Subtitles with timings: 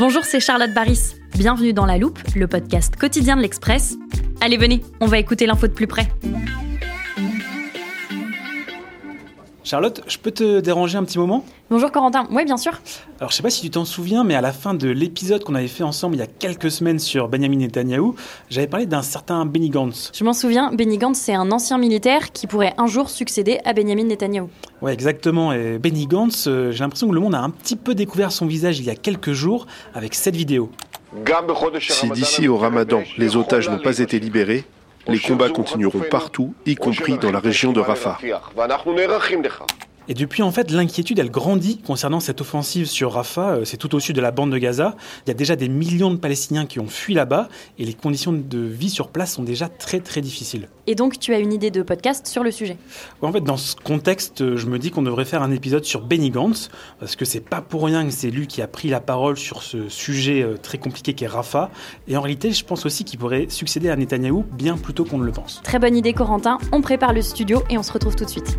[0.00, 1.16] Bonjour, c'est Charlotte Baris.
[1.36, 3.98] Bienvenue dans La Loupe, le podcast quotidien de l'Express.
[4.40, 6.08] Allez, venez, on va écouter l'info de plus près.
[9.70, 11.44] Charlotte, je peux te déranger un petit moment?
[11.70, 12.72] Bonjour Corentin, oui bien sûr.
[13.20, 15.54] Alors je sais pas si tu t'en souviens, mais à la fin de l'épisode qu'on
[15.54, 18.14] avait fait ensemble il y a quelques semaines sur Benjamin Netanyahu,
[18.48, 20.10] j'avais parlé d'un certain Benny Gantz.
[20.12, 23.72] Je m'en souviens, Benny Gantz c'est un ancien militaire qui pourrait un jour succéder à
[23.72, 24.48] Benjamin Netanyahu.
[24.82, 27.94] Ouais exactement, et Benny Gantz, euh, j'ai l'impression que le monde a un petit peu
[27.94, 30.72] découvert son visage il y a quelques jours avec cette vidéo.
[31.78, 34.64] Si d'ici au ramadan, les otages n'ont pas été libérés,
[35.08, 38.18] les combats continueront partout, y compris dans la région de Rafah.
[40.08, 43.56] Et depuis, en fait, l'inquiétude, elle grandit concernant cette offensive sur Rafah.
[43.56, 44.96] Euh, C'est tout au sud de la bande de Gaza.
[45.26, 47.48] Il y a déjà des millions de Palestiniens qui ont fui là-bas
[47.78, 50.68] et les conditions de vie sur place sont déjà très très difficiles.
[50.86, 52.76] Et donc tu as une idée de podcast sur le sujet?
[53.22, 56.00] Ouais, En fait, dans ce contexte, je me dis qu'on devrait faire un épisode sur
[56.00, 59.00] Benny Gantz, parce que c'est pas pour rien que c'est lui qui a pris la
[59.00, 61.70] parole sur ce sujet euh, très compliqué qu'est Rafah.
[62.08, 65.18] Et en réalité, je pense aussi qu'il pourrait succéder à Netanyahou bien plus tôt qu'on
[65.18, 65.60] ne le pense.
[65.62, 68.56] Très bonne idée Corentin, on prépare le studio et on se retrouve tout de suite.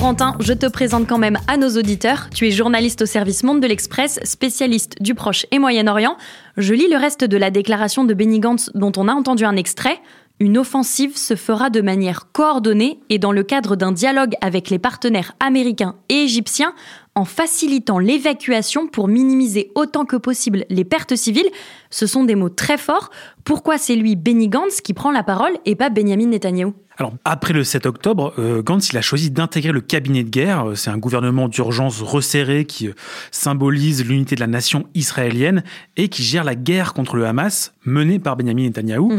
[0.00, 2.30] Corentin, je te présente quand même à nos auditeurs.
[2.34, 6.16] Tu es journaliste au service Monde de l'Express, spécialiste du Proche et Moyen-Orient.
[6.56, 9.56] Je lis le reste de la déclaration de Benny Gantz dont on a entendu un
[9.56, 10.00] extrait.
[10.38, 14.78] Une offensive se fera de manière coordonnée et dans le cadre d'un dialogue avec les
[14.78, 16.72] partenaires américains et égyptiens
[17.14, 21.50] en facilitant l'évacuation pour minimiser autant que possible les pertes civiles.
[21.90, 23.10] Ce sont des mots très forts.
[23.44, 27.54] Pourquoi c'est lui, Benny Gantz, qui prend la parole et pas Benjamin Netanyahu Alors, après
[27.54, 30.68] le 7 octobre, euh, Gantz il a choisi d'intégrer le cabinet de guerre.
[30.68, 32.92] Euh, C'est un gouvernement d'urgence resserré qui euh,
[33.30, 35.64] symbolise l'unité de la nation israélienne
[35.96, 39.14] et qui gère la guerre contre le Hamas menée par Benjamin Netanyahou.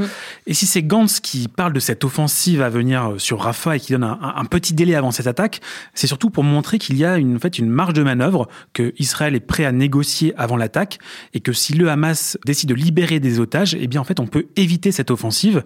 [0.45, 3.79] Et si c'est Gantz qui parle de cette offensive à venir euh, sur Rafah et
[3.79, 5.61] qui donne un petit délai avant cette attaque,
[5.95, 8.93] c'est surtout pour montrer qu'il y a une, en fait, une marge de manœuvre, que
[8.99, 10.99] Israël est prêt à négocier avant l'attaque
[11.33, 14.27] et que si le Hamas décide de libérer des otages, eh bien en fait on
[14.27, 15.63] peut éviter cette offensive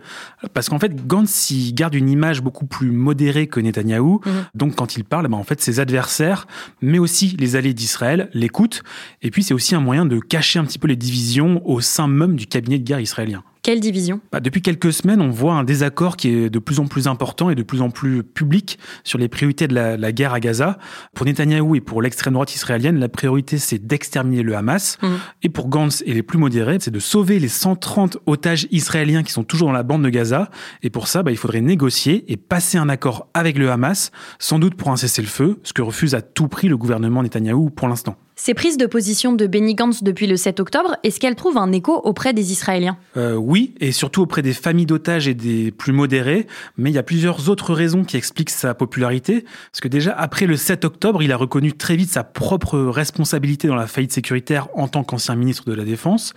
[0.53, 4.21] parce qu'en fait Gantz il garde une image beaucoup plus modérée que Netanyahou.
[4.53, 6.47] Donc quand il parle, ben, en fait ses adversaires,
[6.81, 8.83] mais aussi les alliés d'Israël l'écoutent.
[9.21, 12.07] Et puis c'est aussi un moyen de cacher un petit peu les divisions au sein
[12.07, 13.43] même du cabinet de guerre israélien.
[13.65, 14.21] Quelle division?
[14.31, 17.49] Bah, depuis quelques semaines, on voit un désaccord qui est de plus en plus important
[17.49, 20.77] et de plus en plus public sur les priorités de la, la guerre à Gaza.
[21.15, 24.99] Pour Netanyahou et pour l'extrême droite israélienne, la priorité c'est d'exterminer le Hamas.
[25.01, 25.17] Mhm.
[25.41, 29.31] Et pour Gantz et les plus modérés, c'est de sauver les 130 otages israéliens qui
[29.31, 30.51] sont toujours dans la bande de Gaza.
[30.83, 34.59] Et pour ça, bah, il faudrait négocier et passer un accord avec le Hamas, sans
[34.59, 38.15] doute pour un cessez-le-feu, ce que refuse à tout prix le gouvernement Netanyahou pour l'instant.
[38.37, 41.71] Ces prises de position de Benny Gantz depuis le 7 octobre, est-ce qu'elles trouvent un
[41.71, 42.97] écho auprès des Israéliens?
[43.15, 46.45] Euh, oui, et surtout auprès des familles d'otages et des plus modérés,
[46.77, 49.45] mais il y a plusieurs autres raisons qui expliquent sa popularité.
[49.71, 53.69] Parce que déjà, après le 7 octobre, il a reconnu très vite sa propre responsabilité
[53.69, 56.33] dans la faillite sécuritaire en tant qu'ancien ministre de la Défense.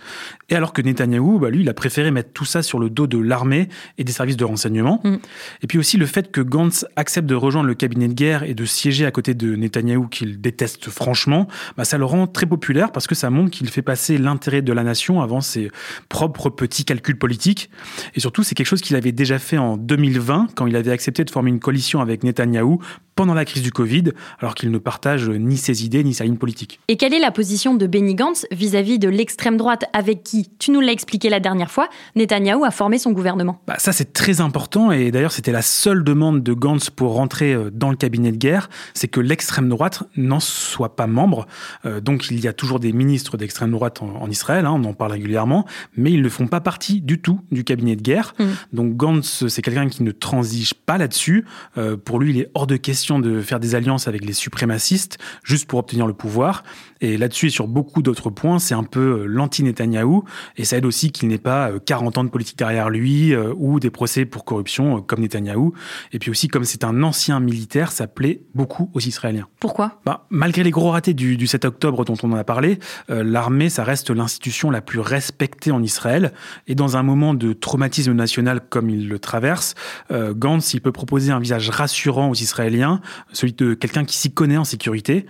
[0.47, 3.07] Et alors que Netanyahou, bah, lui, il a préféré mettre tout ça sur le dos
[3.07, 3.67] de l'armée
[3.97, 5.01] et des services de renseignement.
[5.03, 5.15] Mm.
[5.63, 8.53] Et puis aussi le fait que Gantz accepte de rejoindre le cabinet de guerre et
[8.53, 12.91] de siéger à côté de Netanyahou, qu'il déteste franchement, bah, ça le rend très populaire
[12.91, 15.71] parce que ça montre qu'il fait passer l'intérêt de la nation avant ses
[16.07, 17.69] propres petits calculs politiques.
[18.15, 21.23] Et surtout, c'est quelque chose qu'il avait déjà fait en 2020 quand il avait accepté
[21.23, 22.79] de former une coalition avec Netanyahou
[23.19, 26.37] pendant la crise du Covid, alors qu'il ne partage ni ses idées ni sa ligne
[26.37, 26.79] politique.
[26.87, 30.71] Et quelle est la position de Benny Gantz vis-à-vis de l'extrême droite avec qui, tu
[30.71, 33.61] nous l'as expliqué la dernière fois, Netanyahou a formé son gouvernement?
[33.67, 37.53] Bah, ça, c'est très important et d'ailleurs, c'était la seule demande de Gantz pour rentrer
[37.53, 41.45] euh, dans le cabinet de guerre, c'est que l'extrême droite n'en soit pas membre.
[41.85, 44.83] Euh, donc, il y a toujours des ministres d'extrême droite en, en Israël, hein, on
[44.83, 45.65] en parle régulièrement,
[45.95, 48.33] mais ils ne font pas partie du tout du cabinet de guerre.
[48.39, 48.45] Mm.
[48.73, 51.45] Donc, Gantz, c'est quelqu'un qui ne transige pas là-dessus.
[51.77, 55.17] Euh, pour lui, il est hors de question de faire des alliances avec les suprémacistes
[55.43, 56.63] juste pour obtenir le pouvoir.
[57.01, 60.23] Et là-dessus et sur beaucoup d'autres points, c'est un peu l'anti-Netanyahou.
[60.57, 63.89] Et ça aide aussi qu'il n'ait pas 40 ans de politique derrière lui ou des
[63.89, 65.73] procès pour corruption comme Netanyahou.
[66.11, 69.47] Et puis aussi, comme c'est un ancien militaire, ça plaît beaucoup aux Israéliens.
[69.59, 70.01] Pourquoi?
[70.05, 73.83] Bah, Malgré les gros ratés du, 7 octobre dont on en a parlé, l'armée, ça
[73.83, 76.33] reste l'institution la plus respectée en Israël.
[76.67, 79.75] Et dans un moment de traumatisme national comme il le traverse,
[80.11, 84.31] euh, Gantz, il peut proposer un visage rassurant aux Israéliens, celui de quelqu'un qui s'y
[84.31, 85.25] connaît en sécurité.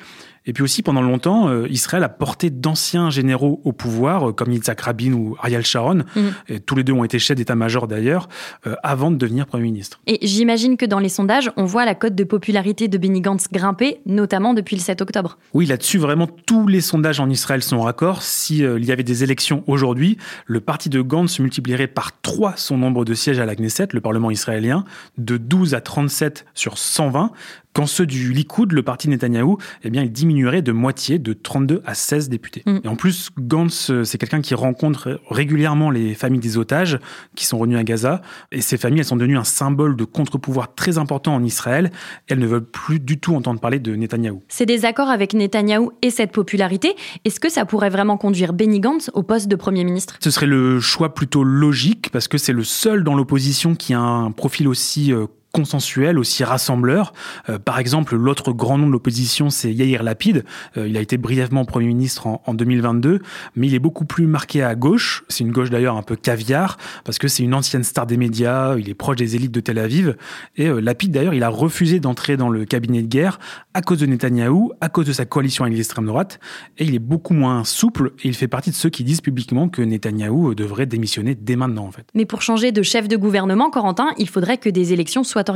[0.46, 4.52] Et puis aussi, pendant longtemps, euh, Israël a porté d'anciens généraux au pouvoir, euh, comme
[4.52, 6.04] Yitzhak Rabin ou Ariel Sharon.
[6.48, 8.30] Et tous les deux ont été chefs d'état-major d'ailleurs,
[8.66, 10.00] euh, avant de devenir Premier ministre.
[10.08, 13.48] Et j'imagine que dans les sondages, on voit la cote de popularité de Benny Gantz
[13.52, 15.38] grimper, notamment depuis le 7 octobre.
[15.54, 18.24] Oui, là-dessus, vraiment, tous les sondages en Israël sont raccords.
[18.24, 22.78] S'il il y avait des élections aujourd'hui, le parti de Gantz multiplierait par 3 son
[22.78, 24.84] nombre de sièges à la Knesset, le Parlement israélien,
[25.18, 27.32] de 12 à 37 sur 120,
[27.74, 31.82] quand ceux du Likoud, le parti Netanyahou, eh bien, il diminuerait de moitié, de 32
[31.86, 32.64] à 16 députés.
[32.66, 32.78] Mm.
[32.84, 37.00] Et en plus, Gantz, euh, c'est quelqu'un qui rencontre régulièrement les familles des otages
[37.36, 38.22] qui sont revenus à Gaza.
[38.52, 41.92] Et ces familles, elles sont devenues un symbole de contre-pouvoir très important en Israël.
[42.28, 44.42] Elles ne veulent plus du tout entendre parler de Netanyahou.
[44.48, 49.12] Ces désaccords avec Netanyahou et cette popularité, est-ce que ça pourrait vraiment conduire Benny Gantz
[49.14, 50.18] au poste de Premier ministre?
[50.20, 54.00] Ce serait le choix plutôt logique parce que c'est le seul dans l'opposition qui a
[54.00, 55.28] un profil aussi euh,
[55.60, 57.12] consensuel, aussi rassembleur.
[57.50, 60.46] Euh, par exemple, l'autre grand nom de l'opposition, c'est Yair Lapid.
[60.78, 63.20] Euh, il a été brièvement Premier ministre en, en, 2022,
[63.56, 65.26] mais il est beaucoup plus marqué à gauche.
[65.28, 68.78] C'est une gauche d'ailleurs un peu caviar, parce que c'est une ancienne star des médias,
[68.78, 70.16] il est proche des élites de Tel Aviv.
[70.56, 73.40] Et euh, Lapid, d'ailleurs, il a refusé d'entrer dans le cabinet de guerre
[73.74, 76.40] à cause de Netanyahou, à cause de sa coalition avec l'extrême droite.
[76.78, 79.68] Et il est beaucoup moins souple, et il fait partie de ceux qui disent publiquement
[79.68, 82.08] que Netanyahou devrait démissionner dès maintenant, en fait.
[82.16, 85.49] Mais pour changer de chef de gouvernement, Corentin, il faudrait que des élections soient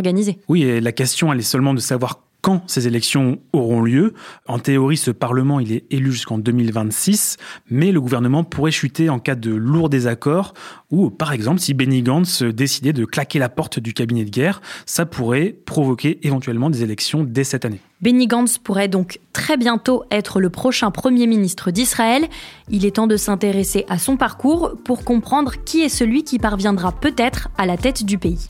[0.48, 4.14] Oui, et la question, elle est seulement de savoir quand ces élections auront lieu.
[4.48, 7.38] En théorie, ce Parlement, il est élu jusqu'en 2026,
[7.70, 10.54] mais le gouvernement pourrait chuter en cas de lourds désaccords
[10.92, 14.62] ou, par exemple, si Benny Gantz décidait de claquer la porte du cabinet de guerre,
[14.86, 17.80] ça pourrait provoquer éventuellement des élections dès cette année.
[18.02, 22.28] Benny Gantz pourrait donc très bientôt être le prochain Premier ministre d'Israël.
[22.70, 26.92] Il est temps de s'intéresser à son parcours pour comprendre qui est celui qui parviendra
[26.92, 28.50] peut-être à la tête du pays.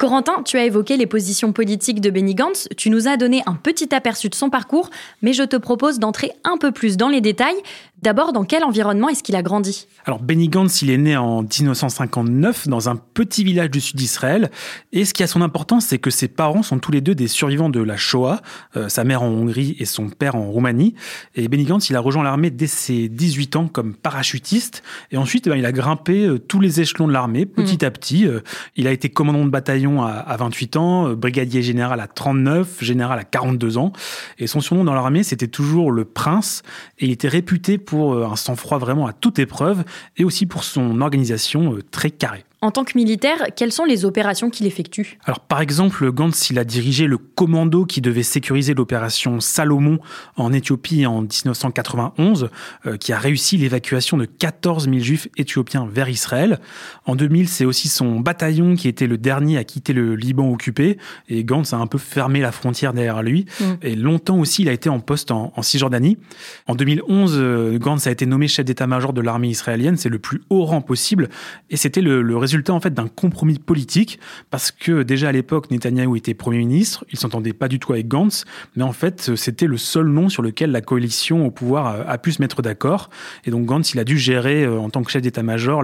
[0.00, 3.52] Corentin, tu as évoqué les positions politiques de Benny Gantz, tu nous as donné un
[3.52, 4.88] petit aperçu de son parcours,
[5.20, 7.58] mais je te propose d'entrer un peu plus dans les détails.
[8.02, 9.86] D'abord, dans quel environnement est-ce qu'il a grandi?
[10.06, 14.50] Alors, Benny Gantz, il est né en 1959 dans un petit village du sud d'Israël.
[14.92, 17.28] Et ce qui a son importance, c'est que ses parents sont tous les deux des
[17.28, 18.40] survivants de la Shoah,
[18.76, 20.94] euh, sa mère en Hongrie et son père en Roumanie.
[21.34, 24.82] Et Benny Gantz, il a rejoint l'armée dès ses 18 ans comme parachutiste.
[25.10, 27.86] Et ensuite, eh ben, il a grimpé euh, tous les échelons de l'armée, petit mmh.
[27.86, 28.26] à petit.
[28.26, 28.40] Euh,
[28.76, 33.18] il a été commandant de bataillon à, à 28 ans, brigadier général à 39, général
[33.18, 33.92] à 42 ans.
[34.38, 36.62] Et son surnom dans l'armée, c'était toujours le prince.
[36.98, 39.84] Et il était réputé pour euh, un sang-froid vraiment à toute épreuve
[40.16, 42.44] et aussi pour son organisation euh, très carrée.
[42.62, 45.18] En tant que militaire, quelles sont les opérations qu'il effectue?
[45.24, 49.98] Alors par exemple, Gantz, il a dirigé le commando qui devait sécuriser l'opération Salomon
[50.36, 52.50] en Éthiopie en 1991,
[52.84, 56.60] euh, qui a réussi l'évacuation de 14 000 juifs éthiopiens vers Israël.
[57.06, 60.98] En 2000, c'est aussi son bataillon qui était le dernier à quitter le Liban occupé,
[61.30, 63.46] et Gantz a un peu fermé la frontière derrière lui.
[63.58, 63.64] Mm.
[63.80, 66.18] Et longtemps aussi, il a été en poste en, Cisjordanie.
[66.66, 70.42] En 2011, euh, Gantz a été nommé chef d'état-major de l'armée israélienne, c'est le plus
[70.50, 71.30] haut rang possible,
[71.70, 74.18] et c'était le, le résultat en fait d'un compromis politique
[74.50, 78.08] parce que déjà à l'époque Netanyahou était premier ministre, il s'entendait pas du tout avec
[78.08, 78.44] Gantz,
[78.76, 82.32] mais en fait c'était le seul nom sur lequel la coalition au pouvoir a pu
[82.32, 83.10] se mettre d'accord
[83.44, 85.82] et donc Gantz il a dû gérer euh, en tant que chef d'état-major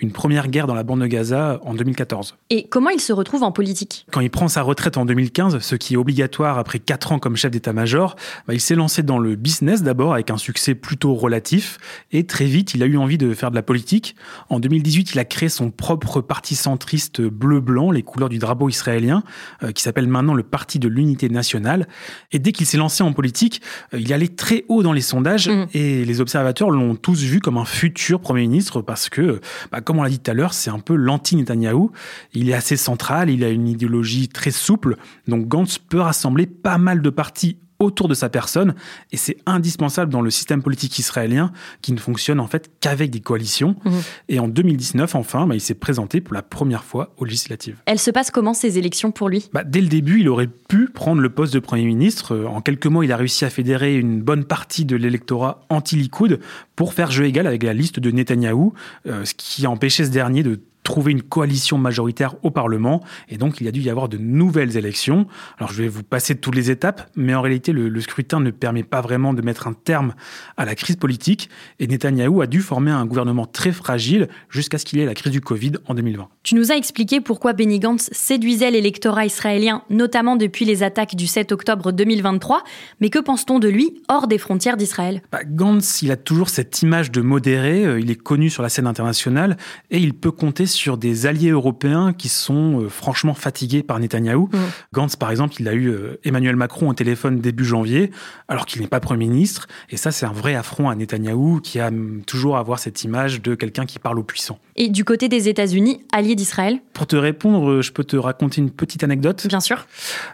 [0.00, 2.36] une première guerre dans la bande de Gaza en 2014.
[2.50, 4.06] Et comment il se retrouve en politique?
[4.10, 7.36] Quand il prend sa retraite en 2015, ce qui est obligatoire après 4 ans comme
[7.36, 8.16] chef d'état-major,
[8.46, 11.78] bah, il s'est lancé dans le business d'abord avec un succès plutôt relatif
[12.12, 14.16] et très vite il a eu envie de faire de la politique.
[14.48, 18.68] En 2018 il a créé son propre propre parti centriste bleu-blanc, les couleurs du drapeau
[18.68, 19.22] israélien,
[19.62, 21.86] euh, qui s'appelle maintenant le Parti de l'Unité nationale.
[22.32, 23.62] Et dès qu'il s'est lancé en politique,
[23.94, 25.66] euh, il allait très haut dans les sondages mmh.
[25.74, 29.40] et les observateurs l'ont tous vu comme un futur Premier ministre parce que,
[29.70, 31.92] bah, comme on l'a dit tout à l'heure, c'est un peu l'anti-Netanyahou.
[32.34, 34.96] Il est assez central, il a une idéologie très souple,
[35.28, 38.74] donc Gantz peut rassembler pas mal de partis autour de sa personne
[39.10, 43.20] et c'est indispensable dans le système politique israélien qui ne fonctionne en fait qu'avec des
[43.20, 43.76] coalitions.
[43.84, 43.90] Mmh.
[44.28, 47.76] Et en 2019, enfin, bah, il s'est présenté pour la première fois aux législatives.
[47.86, 49.48] Elle se passe comment ces élections pour lui?
[49.52, 52.46] Bah, Dès le début, il aurait pu prendre le poste de Premier ministre.
[52.46, 56.40] En quelques mois, il a réussi à fédérer une bonne partie de l'électorat anti-Likoud
[56.76, 58.74] pour faire jeu égal avec la liste de Netanyahou,
[59.06, 63.02] euh, ce qui a empêché ce dernier de trouver une coalition majoritaire au Parlement.
[63.28, 65.26] Et donc, il y a dû y avoir de nouvelles élections.
[65.58, 68.82] Alors, je vais vous passer toutes les étapes, mais en réalité, le, scrutin ne permet
[68.82, 70.14] pas vraiment de mettre un terme
[70.56, 71.48] à la crise politique.
[71.78, 75.32] Et Netanyahou a dû former un gouvernement très fragile jusqu'à ce qu'il ait la crise
[75.32, 76.28] du Covid en 2020.
[76.42, 81.26] Tu nous as expliqué pourquoi Benny Gantz séduisait l'électorat israélien, notamment depuis les attaques du
[81.28, 82.64] 7 octobre 2023.
[83.00, 85.22] Mais que pense-t-on de lui hors des frontières d'Israël?
[85.30, 87.84] Bah, Gantz, il a toujours cette image de modéré.
[87.84, 89.56] Euh, il est connu sur la scène internationale
[89.90, 94.48] et il peut compter sur des alliés européens qui sont euh, franchement fatigués par Netanyahou.
[94.52, 94.58] Mmh.
[94.92, 98.10] Gantz, par exemple, il a eu euh, Emmanuel Macron au téléphone début janvier,
[98.48, 99.68] alors qu'il n'est pas Premier ministre.
[99.90, 101.90] Et ça, c'est un vrai affront à Netanyahou, qui a
[102.26, 104.58] toujours à avoir cette image de quelqu'un qui parle aux puissants.
[104.76, 106.80] Et du côté des États-Unis, alliés d'Israël?
[106.94, 109.46] Pour te répondre, euh, je peux te raconter une petite anecdote.
[109.46, 109.86] Bien sûr.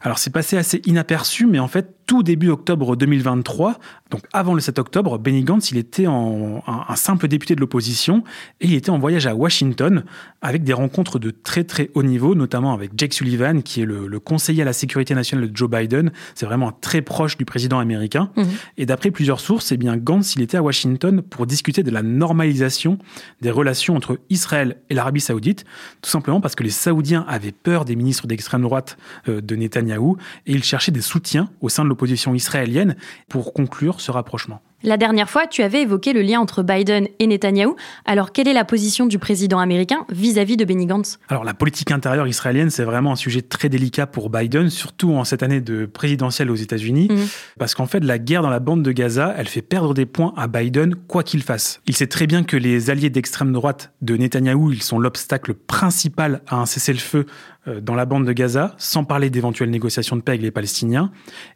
[0.03, 3.79] Alors, c'est passé assez inaperçu, mais en fait, tout début octobre 2023,
[4.11, 8.25] donc avant le 7 octobre, Benny Gantz, il était en, un, simple député de l'opposition
[8.61, 10.05] et il était en voyage à Washington
[10.41, 14.19] avec des rencontres de très très haut niveau, notamment avec Jake Sullivan, qui est le,
[14.19, 16.11] conseiller à la sécurité nationale de Joe Biden.
[16.35, 18.31] C'est vraiment très proche du président américain.
[18.37, 18.47] Mhm.
[18.79, 22.03] Et d'après plusieurs sources, eh bien Gantz, il était à Washington pour discuter de la
[22.03, 22.99] normalisation
[23.43, 25.67] des relations entre Israël et l'Arabie saoudite,
[26.01, 28.97] tout simplement parce que les Saoudiens avaient peur des ministres d'extrême droite
[29.29, 32.97] euh, de Netanyahou et ils cherchaient des soutiens au sein de position israélienne
[33.29, 34.63] pour conclure ce rapprochement.
[34.85, 37.75] La dernière fois, tu avais évoqué le lien entre Biden et Netanyahou.
[38.05, 41.19] Alors, quelle est la position du président américain vis-à-vis de Benny Gantz?
[41.29, 45.25] Alors, la politique intérieure israélienne, c'est vraiment un sujet très délicat pour Biden, surtout en
[45.25, 47.27] cette année de présidentielle aux États-Unis, mhm.
[47.59, 50.33] parce qu'en fait, la guerre dans la bande de Gaza, elle fait perdre des points
[50.37, 51.81] à Biden, quoi qu'il fasse.
[51.89, 56.43] Il sait très bien que les alliés d'extrême droite de Netanyahou, ils sont l'obstacle principal
[56.47, 57.27] à un cessez-le-feu
[57.67, 61.11] dans la bande de Gaza, sans parler d'éventuelles négociations de paix avec les Palestiniens.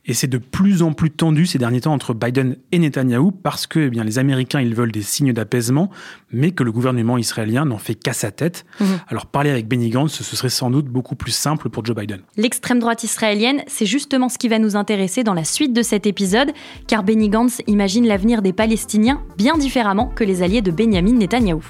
[0.05, 3.67] Et c'est de plus en plus tendu ces derniers temps entre Biden et Netanyahou parce
[3.67, 5.91] que eh bien, les Américains ils veulent des signes d'apaisement,
[6.31, 8.65] mais que le gouvernement israélien n'en fait qu'à sa tête.
[8.81, 8.87] Mhm.
[9.09, 12.21] Alors parler avec Benny Gantz, ce serait sans doute beaucoup plus simple pour Joe Biden.
[12.37, 16.07] L'extrême droite israélienne, c'est justement ce qui va nous intéresser dans la suite de cet
[16.07, 16.51] épisode,
[16.87, 21.63] car Benny Gantz imagine l'avenir des Palestiniens bien différemment que les alliés de Benjamin Netanyahou.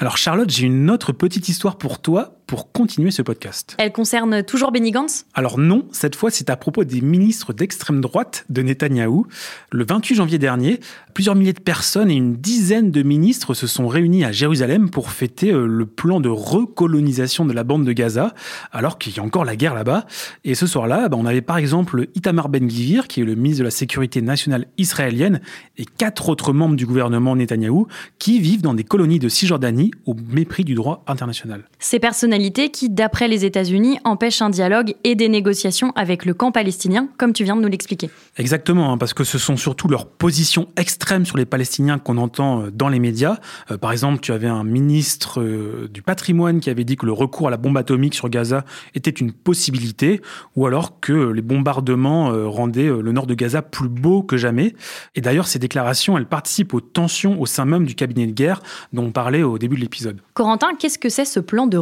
[0.00, 3.76] Alors Charlotte, j'ai une autre petite histoire pour toi pour continuer ce podcast.
[3.78, 5.24] Elle concerne toujours Benny Gantz?
[5.34, 9.28] Alors non, cette fois c'est à propos des ministres d'extrême droite de Netanyahou.
[9.70, 10.80] Le 28 janvier dernier,
[11.14, 15.12] plusieurs milliers de personnes et une dizaine de ministres se sont réunis à Jérusalem pour
[15.12, 18.34] fêter euh, le plan de recolonisation de la bande de Gaza,
[18.72, 20.06] alors qu'il y a encore la guerre là-bas.
[20.42, 23.64] Et ce soir-là, bah, on avait par exemple Itamar Ben-Gvir, qui est le ministre de
[23.66, 25.40] la Sécurité nationale israélienne,
[25.78, 27.86] et quatre autres membres du gouvernement Netanyahou,
[28.18, 31.62] qui vivent dans des colonies de Cisjordanie au mépris du droit international.
[31.78, 32.39] Ces personnalités
[32.72, 37.32] qui, d'après les États-Unis, empêche un dialogue et des négociations avec le camp palestinien, comme
[37.32, 38.10] tu viens de nous l'expliquer.
[38.36, 42.62] Exactement, hein, parce que ce sont surtout leurs positions extrêmes sur les Palestiniens qu'on entend
[42.62, 43.36] euh, dans les médias.
[43.70, 47.12] Euh, par exemple, tu avais un ministre euh, du patrimoine qui avait dit que le
[47.12, 50.20] recours à la bombe atomique sur Gaza était une possibilité,
[50.56, 54.74] ou alors que les bombardements rendaient le nord de Gaza plus beau que jamais.
[55.14, 58.62] Et d'ailleurs, ces déclarations, elles participent aux tensions au sein même du cabinet de guerre
[58.92, 60.20] dont on parlait au début de l'épisode.
[60.34, 61.78] Corentin, qu'est-ce que c'est ce plan de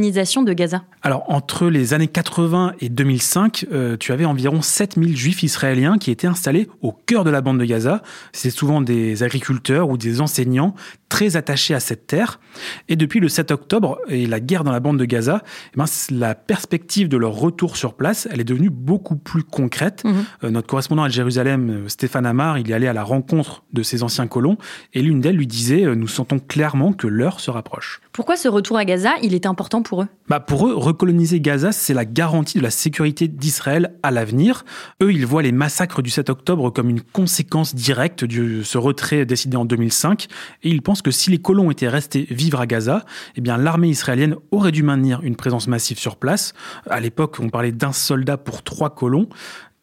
[0.00, 5.42] de Gaza Alors, entre les années 80 et 2005, euh, tu avais environ 7000 juifs
[5.42, 8.02] israéliens qui étaient installés au cœur de la bande de Gaza.
[8.32, 10.74] C'est souvent des agriculteurs ou des enseignants
[11.08, 12.40] très attachés à cette terre.
[12.88, 15.42] Et depuis le 7 octobre et la guerre dans la bande de Gaza,
[15.74, 20.04] eh ben, la perspective de leur retour sur place, elle est devenue beaucoup plus concrète.
[20.04, 20.24] Mhm.
[20.44, 23.82] Euh, notre correspondant à Jérusalem, euh, Stéphane Amar, il est allé à la rencontre de
[23.82, 24.56] ces anciens colons
[24.94, 28.00] et l'une d'elles lui disait Nous sentons clairement que l'heure se rapproche.
[28.12, 30.08] Pourquoi ce retour à Gaza, il est important pour eux?
[30.28, 34.64] Bah Pour eux, recoloniser Gaza, c'est la garantie de la sécurité d'Israël à l'avenir.
[35.00, 39.24] Eux, ils voient les massacres du 7 octobre comme une conséquence directe de ce retrait
[39.26, 40.26] décidé en 2005.
[40.64, 43.04] Et ils pensent que si les colons étaient restés vivre à Gaza,
[43.36, 46.52] eh bien l'armée israélienne aurait dû maintenir une présence massive sur place.
[46.88, 49.28] À l'époque, on parlait d'un soldat pour trois colons.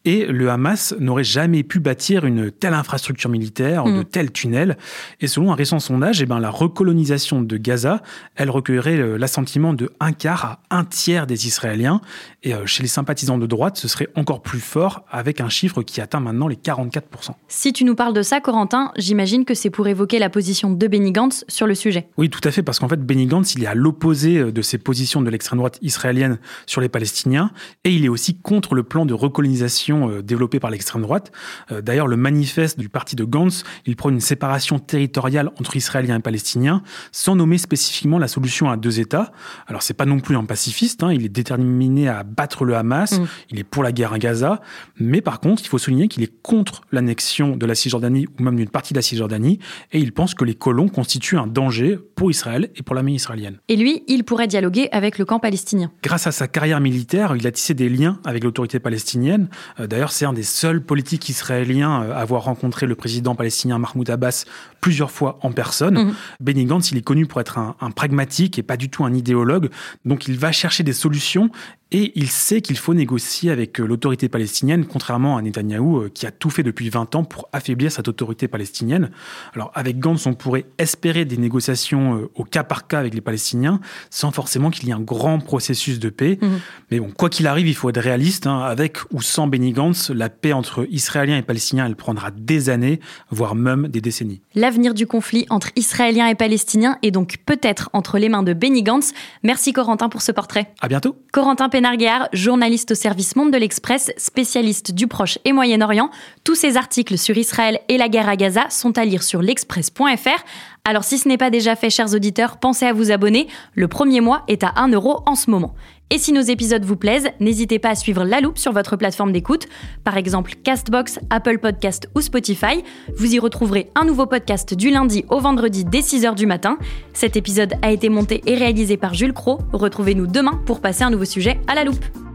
[0.08, 4.06] Et le Hamas n'aurait jamais pu bâtir une telle infrastructure militaire, de mm.
[4.06, 4.78] tels tunnels.
[5.20, 8.02] Et selon un récent sondage, eh ben, la recolonisation de Gaza,
[8.38, 12.00] elle recueillerait l'assentiment de un quart à un tiers des Israéliens.
[12.44, 15.84] Et euh, chez les sympathisants de droite, ce serait encore plus fort avec un chiffre
[15.84, 17.02] qui atteint maintenant les 44%.
[17.50, 20.88] Si tu nous parles de ça, Corentin, j'imagine que c'est pour évoquer la position de
[20.88, 22.08] Benny Gantz sur le sujet.
[22.16, 24.62] Oui, tout à fait, parce qu'en fait, Benny Gantz, il est à l'opposé euh, de
[24.62, 27.52] ses positions de l'extrême droite israélienne sur les Palestiniens,
[27.84, 31.32] et il est aussi contre le plan de recolonisation euh, développé par l'extrême droite.
[31.72, 36.22] D'ailleurs, le manifeste du parti de Gantz, il prône une séparation territoriale entre Israéliens et
[36.22, 39.32] Palestiniens, sans nommer spécifiquement la solution à deux États.
[39.68, 43.20] Alors, c'est pas non plus un pacifiste, hein, il est déterminé à battre le Hamas,
[43.20, 43.28] mm.
[43.52, 44.62] il est pour la guerre à Gaza,
[45.00, 48.56] mais par contre, il faut souligner qu'il est contre l'annexion de la Cisjordanie ou même
[48.56, 49.60] d'une partie de la Cisjordanie,
[49.92, 53.60] et il pense que les colons constituent un danger pour Israël et pour l'armée israélienne.
[53.68, 55.92] Et lui, il pourrait dialoguer avec le camp palestinien.
[56.04, 59.50] Grâce à sa carrière militaire, il a tissé des liens avec l'autorité palestinienne.
[59.88, 64.10] D'ailleurs, c'est un des seuls politiques israéliens euh, à avoir rencontré le président palestinien Mahmoud
[64.10, 64.46] Abbas
[64.82, 65.98] plusieurs fois en personne.
[65.98, 66.16] Mm.
[66.40, 69.14] Benny Gantz, il est connu pour être un, un pragmatique et pas du tout un
[69.14, 69.70] idéologue,
[70.06, 71.50] donc il va chercher des solutions
[71.92, 76.26] et il sait qu'il faut négocier avec euh, l'autorité palestinienne, contrairement à Netanyahou, euh, qui
[76.26, 79.10] a tout fait depuis 20 ans pour affaiblir cette autorité palestinienne.
[79.56, 83.22] Alors, avec Gantz, on pourrait espérer des négociations euh, au cas par cas avec les
[83.22, 83.80] Palestiniens,
[84.10, 86.38] sans forcément qu'il y ait un grand processus de paix.
[86.42, 86.60] Mhm.
[86.92, 88.48] Mais bon, quoi qu'il arrive, il faut être réaliste.
[88.48, 88.60] Hein.
[88.60, 93.00] Avec ou sans Benny Gantz, la paix entre Israéliens et Palestiniens, elle prendra des années,
[93.30, 94.42] voire même des décennies.
[94.56, 98.84] L'avenir du conflit entre Israéliens et Palestiniens est donc peut-être entre les mains de Benny
[98.84, 99.14] Gantz.
[99.44, 100.74] Merci Corentin pour ce portrait.
[100.82, 101.16] À bientôt.
[101.32, 106.10] Corentin Pénarguer, journaliste au service Monde de l'Express, spécialiste du Proche et Moyen-Orient.
[106.44, 110.44] Tous ses articles sur Israël et la guerre à Gaza sont à lire sur l'express.fr.
[110.90, 113.48] Alors si ce n'est pas déjà fait, chers auditeurs, pensez à vous abonner.
[113.76, 115.76] Le premier mois est à 1 euro en ce moment.
[116.10, 119.34] Et si nos épisodes vous plaisent, n'hésitez pas à suivre La Loupe sur votre plateforme
[119.34, 119.68] d'écoute,
[120.06, 122.86] par exemple Castbox, Apple Podcast ou Spotify.
[123.18, 126.78] Vous y retrouverez un nouveau podcast du lundi au vendredi dès 6h du matin.
[127.12, 129.60] Cet épisode a été monté et réalisé par Jules Cro.
[129.74, 132.27] Retrouvez-nous demain pour passer un nouveau sujet à La Loupe.